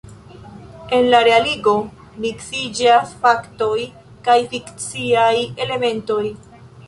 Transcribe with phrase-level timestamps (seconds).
[0.99, 1.73] En la realigo
[2.23, 3.77] miksiĝas faktoj
[4.29, 5.35] kaj fikciaj
[5.67, 6.21] elementoj.